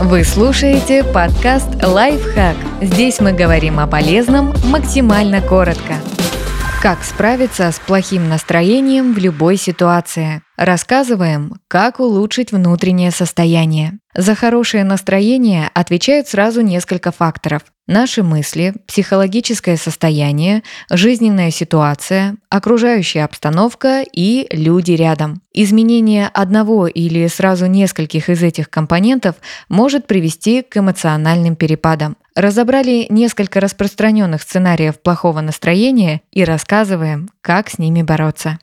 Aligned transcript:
Вы 0.00 0.22
слушаете 0.22 1.02
подкаст 1.02 1.82
«Лайфхак». 1.82 2.54
Здесь 2.80 3.18
мы 3.18 3.32
говорим 3.32 3.80
о 3.80 3.88
полезном 3.88 4.54
максимально 4.66 5.42
коротко. 5.42 5.94
Как 6.80 7.02
справиться 7.02 7.72
с 7.72 7.80
плохим 7.80 8.28
настроением 8.28 9.12
в 9.12 9.18
любой 9.18 9.56
ситуации? 9.56 10.40
Рассказываем, 10.58 11.60
как 11.68 12.00
улучшить 12.00 12.50
внутреннее 12.50 13.12
состояние. 13.12 14.00
За 14.12 14.34
хорошее 14.34 14.82
настроение 14.82 15.70
отвечают 15.72 16.26
сразу 16.26 16.62
несколько 16.62 17.12
факторов. 17.12 17.62
Наши 17.86 18.24
мысли, 18.24 18.74
психологическое 18.88 19.76
состояние, 19.76 20.64
жизненная 20.90 21.52
ситуация, 21.52 22.34
окружающая 22.50 23.22
обстановка 23.22 24.02
и 24.12 24.48
люди 24.50 24.92
рядом. 24.92 25.42
Изменение 25.54 26.26
одного 26.26 26.88
или 26.88 27.28
сразу 27.28 27.66
нескольких 27.66 28.28
из 28.28 28.42
этих 28.42 28.68
компонентов 28.68 29.36
может 29.68 30.08
привести 30.08 30.62
к 30.62 30.76
эмоциональным 30.76 31.54
перепадам. 31.54 32.16
Разобрали 32.34 33.06
несколько 33.10 33.60
распространенных 33.60 34.42
сценариев 34.42 35.00
плохого 35.00 35.40
настроения 35.40 36.22
и 36.32 36.42
рассказываем, 36.42 37.30
как 37.40 37.70
с 37.70 37.78
ними 37.78 38.02
бороться. 38.02 38.58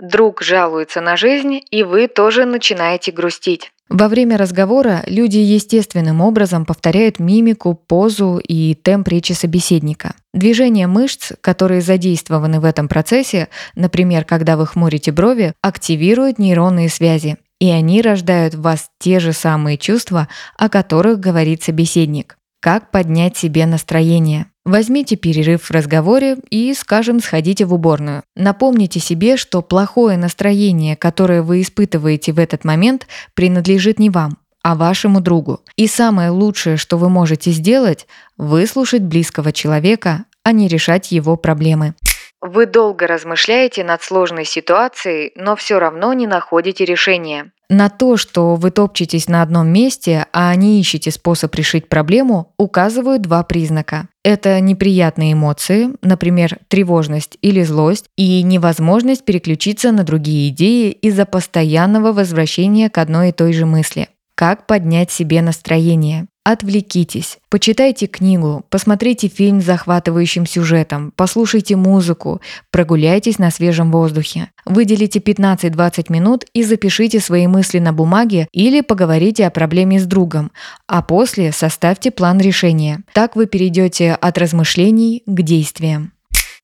Друг 0.00 0.42
жалуется 0.42 1.00
на 1.00 1.16
жизнь, 1.16 1.60
и 1.70 1.82
вы 1.82 2.06
тоже 2.06 2.44
начинаете 2.44 3.10
грустить. 3.10 3.72
Во 3.88 4.08
время 4.08 4.36
разговора 4.36 5.02
люди 5.06 5.38
естественным 5.38 6.20
образом 6.20 6.66
повторяют 6.66 7.18
мимику, 7.18 7.74
позу 7.74 8.38
и 8.38 8.74
темп 8.74 9.08
речи 9.08 9.32
собеседника. 9.32 10.14
Движения 10.34 10.86
мышц, 10.86 11.32
которые 11.40 11.80
задействованы 11.80 12.60
в 12.60 12.66
этом 12.66 12.86
процессе, 12.86 13.48
например, 13.74 14.24
когда 14.24 14.58
вы 14.58 14.66
хмурите 14.66 15.10
брови, 15.10 15.54
активируют 15.62 16.38
нейронные 16.38 16.90
связи, 16.90 17.38
и 17.60 17.70
они 17.70 18.02
рождают 18.02 18.54
в 18.54 18.60
вас 18.60 18.90
те 18.98 19.20
же 19.20 19.32
самые 19.32 19.78
чувства, 19.78 20.28
о 20.56 20.68
которых 20.68 21.18
говорит 21.18 21.62
собеседник. 21.62 22.36
Как 22.60 22.90
поднять 22.90 23.36
себе 23.36 23.66
настроение? 23.66 24.46
Возьмите 24.68 25.16
перерыв 25.16 25.62
в 25.62 25.70
разговоре 25.70 26.36
и, 26.50 26.74
скажем, 26.74 27.20
сходите 27.20 27.64
в 27.64 27.72
уборную. 27.72 28.22
Напомните 28.36 29.00
себе, 29.00 29.38
что 29.38 29.62
плохое 29.62 30.18
настроение, 30.18 30.94
которое 30.94 31.40
вы 31.40 31.62
испытываете 31.62 32.32
в 32.32 32.38
этот 32.38 32.64
момент, 32.66 33.06
принадлежит 33.32 33.98
не 33.98 34.10
вам, 34.10 34.36
а 34.62 34.74
вашему 34.74 35.22
другу. 35.22 35.60
И 35.76 35.86
самое 35.86 36.28
лучшее, 36.28 36.76
что 36.76 36.98
вы 36.98 37.08
можете 37.08 37.50
сделать– 37.50 38.06
выслушать 38.36 39.00
близкого 39.00 39.52
человека, 39.52 40.26
а 40.44 40.52
не 40.52 40.68
решать 40.68 41.12
его 41.12 41.36
проблемы. 41.36 41.94
Вы 42.42 42.66
долго 42.66 43.06
размышляете 43.06 43.84
над 43.84 44.02
сложной 44.02 44.44
ситуацией, 44.44 45.32
но 45.34 45.56
все 45.56 45.78
равно 45.78 46.12
не 46.12 46.26
находите 46.26 46.84
решения. 46.84 47.52
На 47.70 47.90
то, 47.90 48.16
что 48.16 48.54
вы 48.54 48.70
топчетесь 48.70 49.28
на 49.28 49.42
одном 49.42 49.68
месте, 49.68 50.26
а 50.32 50.54
не 50.54 50.80
ищете 50.80 51.10
способ 51.10 51.54
решить 51.54 51.90
проблему, 51.90 52.54
указывают 52.56 53.20
два 53.20 53.42
признака. 53.42 54.08
Это 54.24 54.58
неприятные 54.60 55.34
эмоции, 55.34 55.90
например, 56.00 56.58
тревожность 56.68 57.36
или 57.42 57.62
злость, 57.62 58.06
и 58.16 58.42
невозможность 58.42 59.24
переключиться 59.26 59.92
на 59.92 60.02
другие 60.02 60.48
идеи 60.48 60.92
из-за 60.92 61.26
постоянного 61.26 62.12
возвращения 62.12 62.88
к 62.88 62.96
одной 62.96 63.30
и 63.30 63.32
той 63.32 63.52
же 63.52 63.66
мысли. 63.66 64.08
Как 64.38 64.68
поднять 64.68 65.10
себе 65.10 65.42
настроение? 65.42 66.28
Отвлекитесь, 66.44 67.38
почитайте 67.48 68.06
книгу, 68.06 68.64
посмотрите 68.70 69.26
фильм 69.26 69.60
с 69.60 69.64
захватывающим 69.64 70.46
сюжетом, 70.46 71.12
послушайте 71.16 71.74
музыку, 71.74 72.40
прогуляйтесь 72.70 73.40
на 73.40 73.50
свежем 73.50 73.90
воздухе. 73.90 74.50
Выделите 74.64 75.18
15-20 75.18 76.12
минут 76.12 76.44
и 76.54 76.62
запишите 76.62 77.18
свои 77.18 77.48
мысли 77.48 77.80
на 77.80 77.92
бумаге 77.92 78.46
или 78.52 78.80
поговорите 78.80 79.44
о 79.44 79.50
проблеме 79.50 79.98
с 79.98 80.04
другом, 80.04 80.52
а 80.86 81.02
после 81.02 81.50
составьте 81.50 82.12
план 82.12 82.38
решения. 82.38 83.00
Так 83.14 83.34
вы 83.34 83.46
перейдете 83.46 84.12
от 84.12 84.38
размышлений 84.38 85.24
к 85.26 85.42
действиям. 85.42 86.12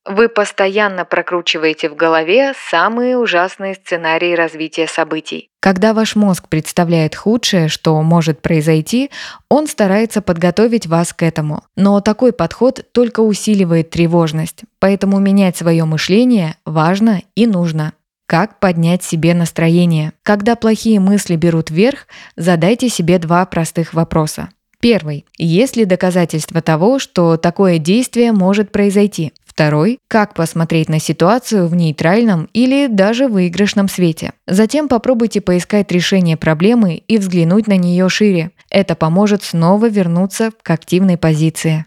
Вы 0.07 0.29
постоянно 0.29 1.07
прокручиваете 1.07 1.89
в 1.89 1.97
голове 1.97 2.53
самые 2.71 3.17
ужасные 3.17 3.75
сценарии 3.75 4.35
развития 4.35 4.87
событий. 4.87 5.49
Когда 5.61 5.95
ваш 5.95 6.15
мозг 6.15 6.49
представляет 6.49 7.15
худшее, 7.15 7.69
что 7.69 8.01
может 8.03 8.43
произойти, 8.43 9.11
он 9.49 9.67
старается 9.67 10.21
подготовить 10.21 10.87
вас 10.87 11.15
к 11.15 11.23
этому. 11.23 11.63
Но 11.75 12.03
такой 12.03 12.35
подход 12.35 12.85
только 12.93 13.21
усиливает 13.21 13.89
тревожность, 13.89 14.65
поэтому 14.79 15.21
менять 15.21 15.57
свое 15.57 15.87
мышление 15.87 16.57
важно 16.67 17.23
и 17.35 17.47
нужно. 17.47 17.95
Как 18.27 18.59
поднять 18.59 19.03
себе 19.03 19.33
настроение? 19.33 20.13
Когда 20.23 20.55
плохие 20.55 21.01
мысли 21.01 21.37
берут 21.37 21.71
верх, 21.71 22.07
задайте 22.37 22.91
себе 22.91 23.19
два 23.19 23.47
простых 23.47 23.95
вопроса. 23.95 24.51
Первый. 24.81 25.25
Есть 25.39 25.77
ли 25.77 25.87
доказательства 25.87 26.61
того, 26.61 26.99
что 26.99 27.39
такое 27.39 27.79
действие 27.79 28.33
может 28.33 28.71
произойти? 28.71 29.33
Второй– 29.55 30.01
как 30.09 30.35
посмотреть 30.35 30.89
на 30.89 30.99
ситуацию 30.99 31.69
в 31.69 31.77
нейтральном 31.77 32.49
или 32.53 32.89
даже 32.89 33.29
выигрышном 33.29 33.89
свете. 33.89 34.33
Затем 34.49 34.89
попробуйте 34.89 35.41
поискать 35.41 35.93
решение 35.93 36.37
проблемы 36.37 36.97
и 36.97 37.19
взглянуть 37.19 37.69
на 37.69 37.77
нее 37.77 38.09
шире. 38.09 38.51
Это 38.69 38.97
поможет 38.97 39.45
снова 39.45 39.89
вернуться 39.89 40.51
к 40.61 40.69
активной 40.71 41.17
позиции. 41.17 41.87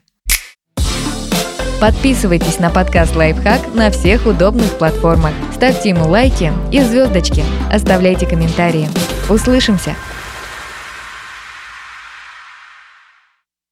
Подписывайтесь 1.82 2.60
на 2.60 2.70
подкаст 2.70 3.18
«Лайфхак» 3.18 3.76
на 3.76 3.92
всех 3.92 4.26
удобных 4.26 4.78
платформах. 4.78 5.34
Ставьте 5.54 5.90
ему 5.90 6.08
лайки 6.08 6.54
и 6.72 6.80
звездочки. 6.80 7.44
Оставляйте 7.70 8.26
комментарии. 8.26 8.88
Услышимся! 9.30 9.94